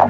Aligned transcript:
She 0.00 0.06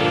you. 0.00 0.05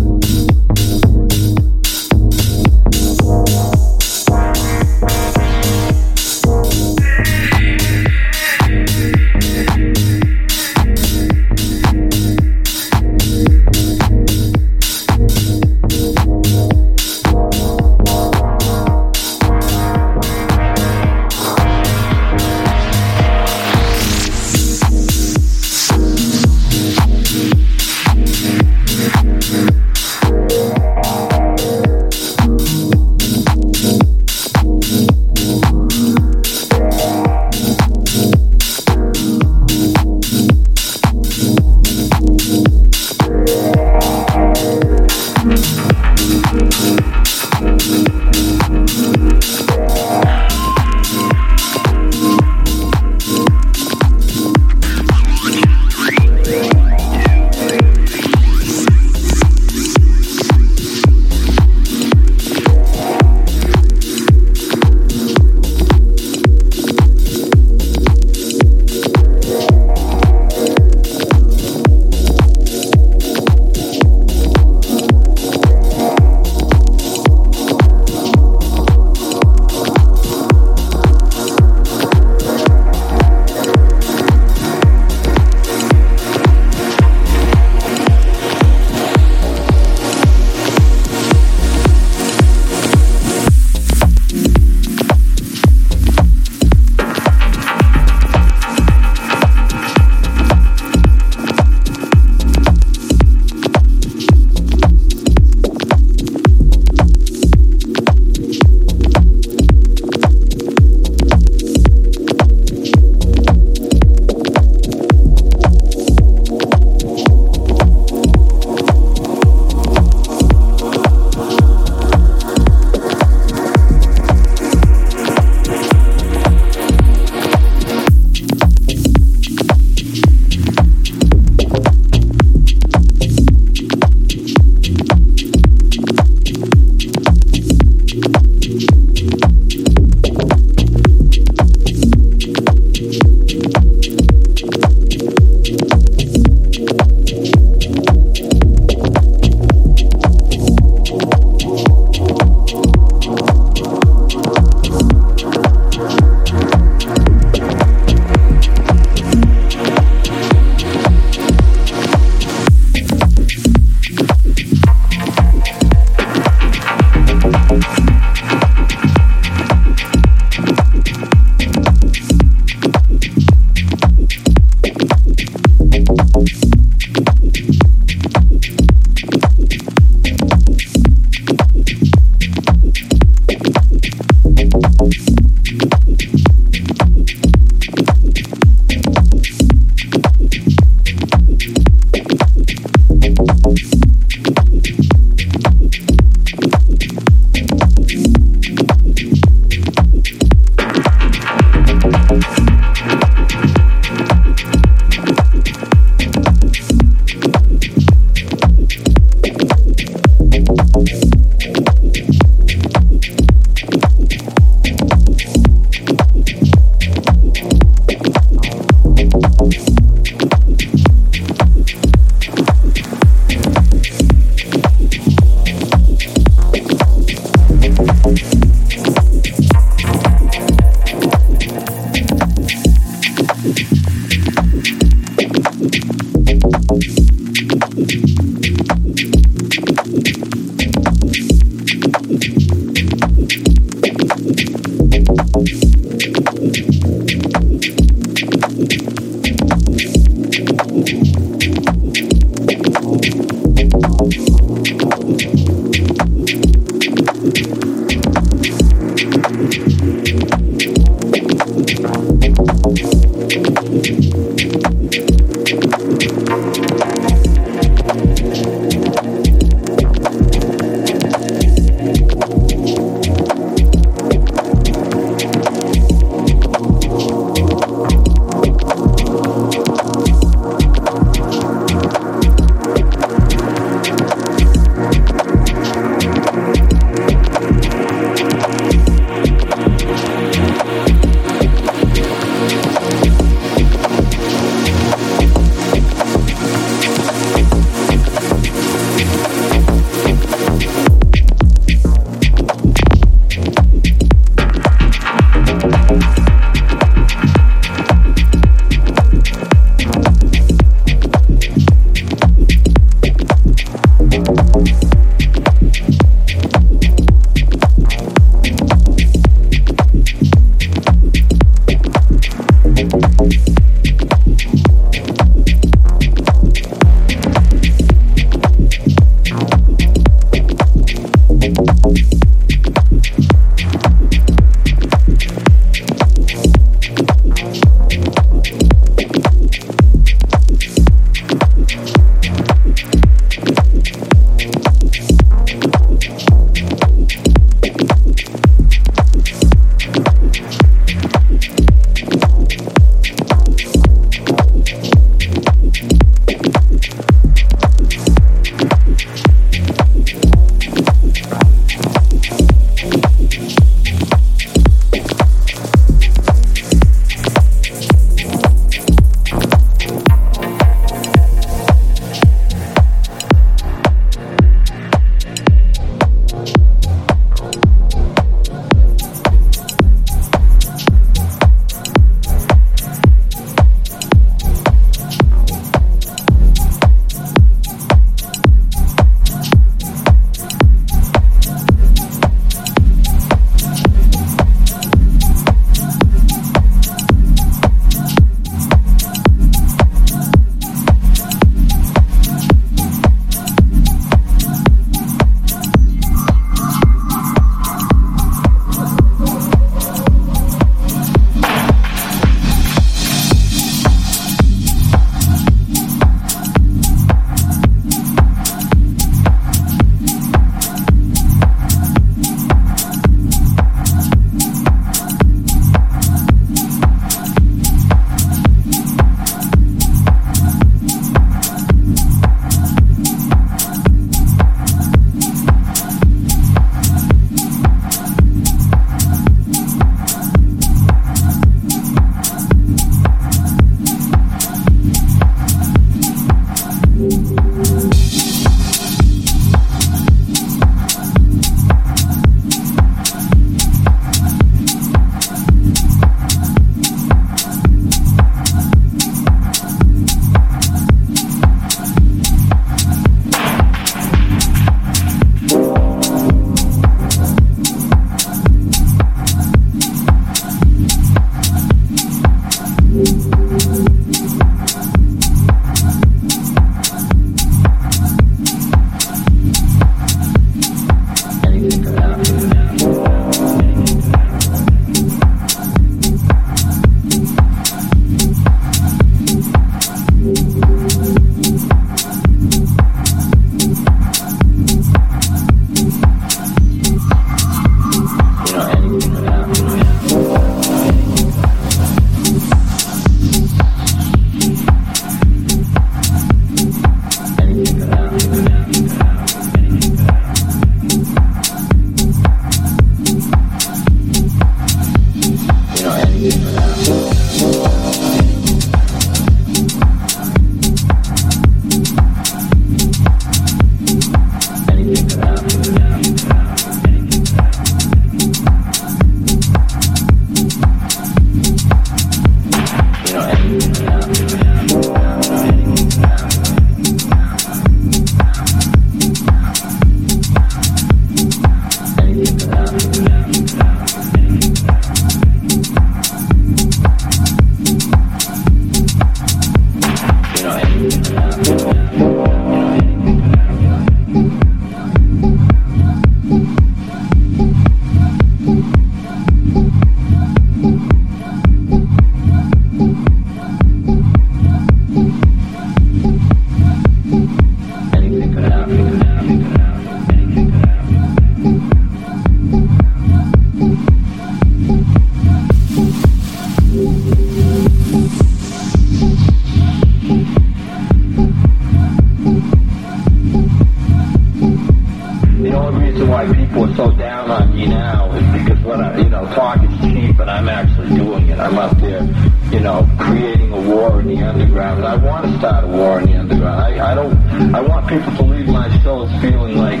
when 588.90 589.00
I, 589.00 589.18
you 589.18 589.28
know, 589.28 589.46
talking 589.54 589.88
cheap, 590.00 590.38
and 590.40 590.50
I'm 590.50 590.68
actually 590.68 591.14
doing 591.14 591.48
it. 591.48 591.60
I'm 591.60 591.78
up 591.78 591.96
there, 591.98 592.24
you 592.72 592.80
know, 592.80 593.08
creating 593.18 593.72
a 593.72 593.80
war 593.80 594.20
in 594.20 594.26
the 594.26 594.42
underground, 594.42 595.04
and 595.04 595.06
I 595.06 595.14
want 595.14 595.46
to 595.46 595.58
start 595.58 595.84
a 595.84 595.86
war 595.86 596.20
in 596.20 596.26
the 596.26 596.38
underground. 596.40 596.80
I, 596.80 597.12
I 597.12 597.14
don't, 597.14 597.74
I 597.74 597.80
want 597.80 598.08
people 598.08 598.34
to 598.36 598.42
leave 598.42 598.66
my 598.66 598.88
shows 599.02 599.30
feeling 599.40 599.78
like, 599.78 600.00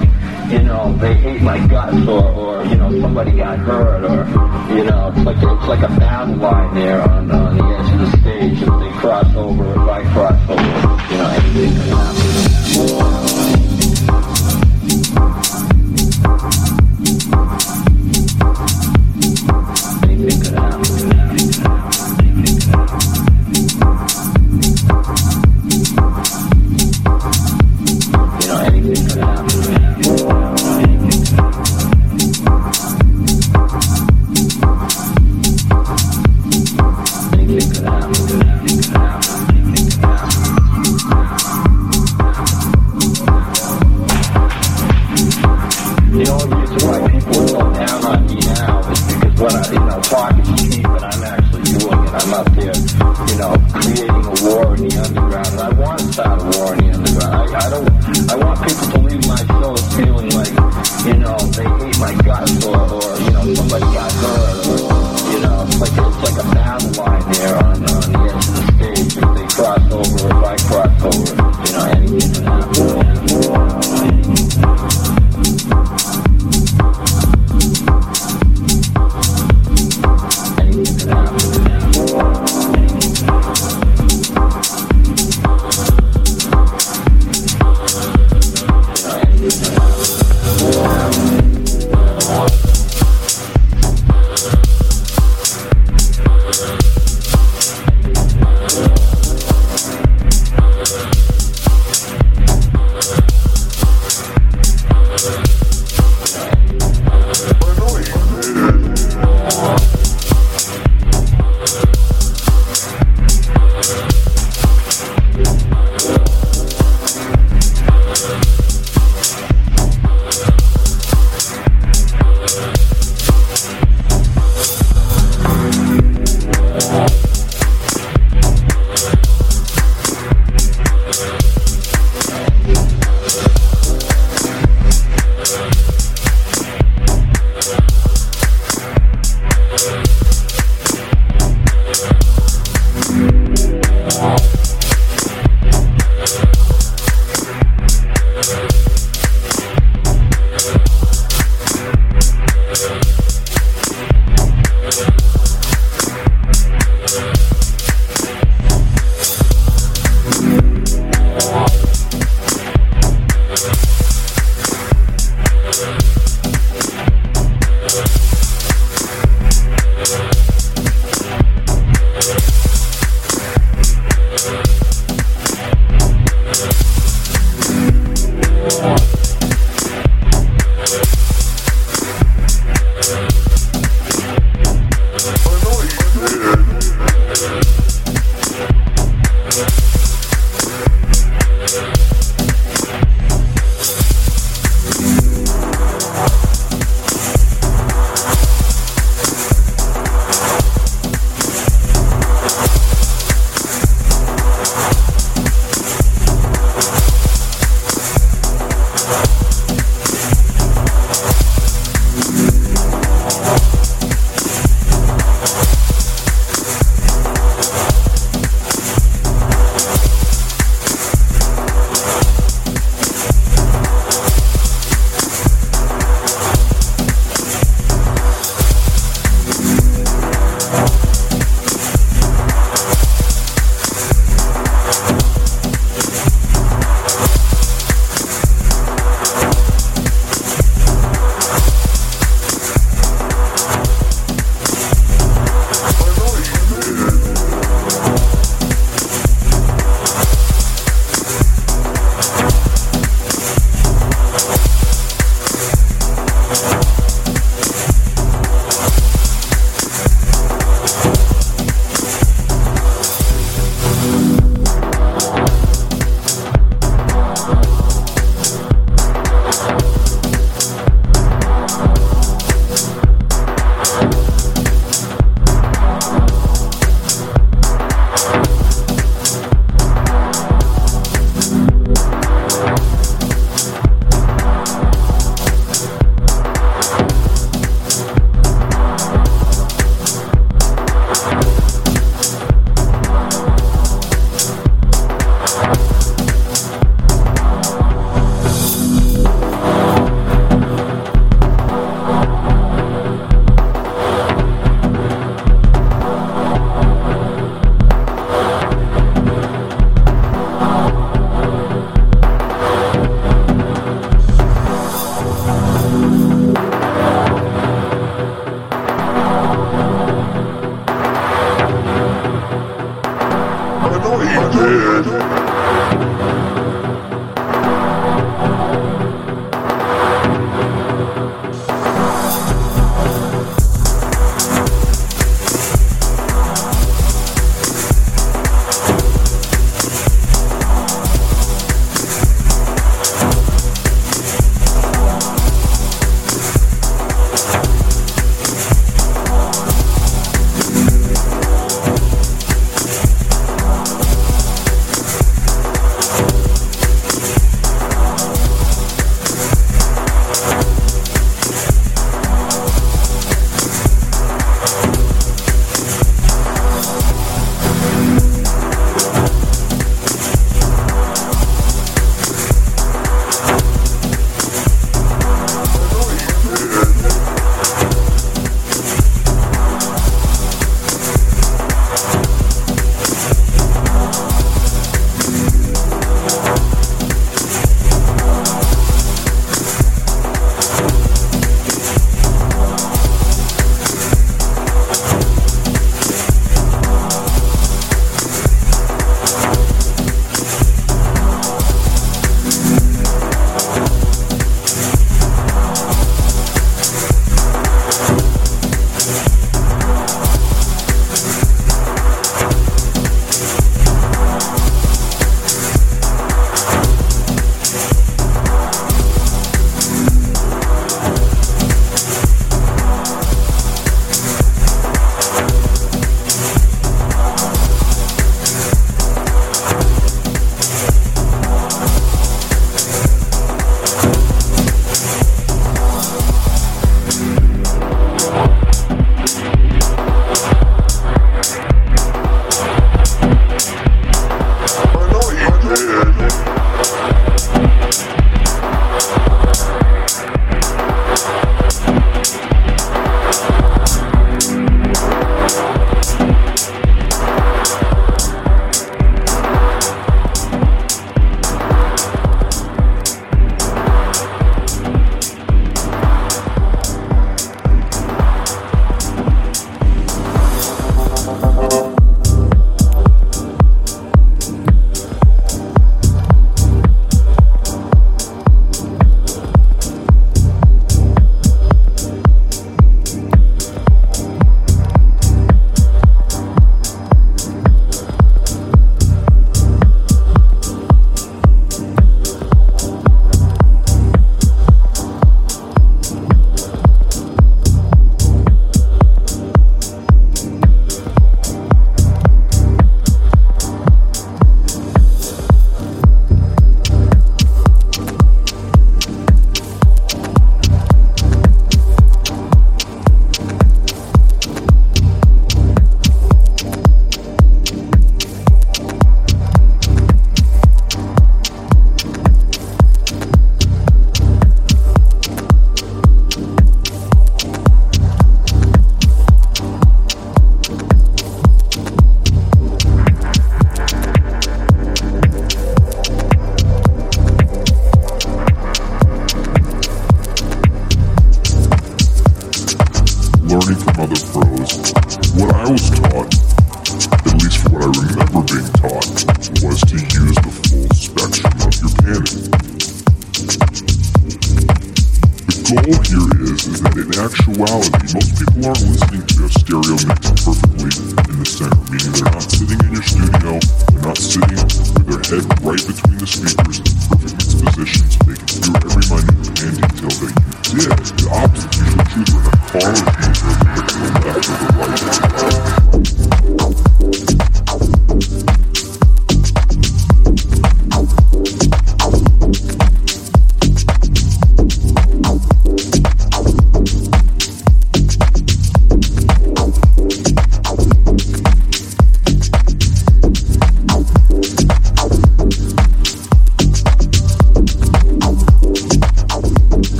you 0.50 0.62
know, 0.64 0.92
they 0.98 1.14
hate 1.14 1.40
my 1.40 1.64
guts, 1.68 2.04
or, 2.08 2.24
or 2.32 2.64
you 2.64 2.74
know, 2.74 2.90
somebody 3.00 3.30
got 3.36 3.60
hurt, 3.60 4.02
or, 4.02 4.26
you 4.74 4.82
know, 4.82 5.12
it's 5.14 5.24
like 5.24 5.36
it's 5.36 5.68
like 5.68 5.82
a 5.82 5.92
battle 6.00 6.34
line 6.36 6.74
there 6.74 7.00
on, 7.08 7.30
on 7.30 7.56
the 7.56 7.64
edge 7.64 7.92
of 7.92 7.98
the 8.00 8.18
stage. 8.18 8.60
If 8.60 8.80
they 8.80 8.90
cross 8.98 9.32
over, 9.36 9.70
if 9.70 9.88
I 9.88 10.02
cross 10.12 10.50
over, 10.50 11.12
you 11.12 11.18
know, 11.18 11.28
anything 11.28 11.70
can 11.76 11.88
happen. 11.96 13.09